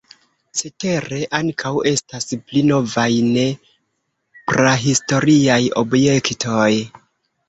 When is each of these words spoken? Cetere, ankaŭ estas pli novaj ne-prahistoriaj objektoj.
Cetere, 0.59 1.17
ankaŭ 1.39 1.73
estas 1.89 2.25
pli 2.47 2.63
novaj 2.69 3.05
ne-prahistoriaj 3.27 5.59
objektoj. 5.83 6.71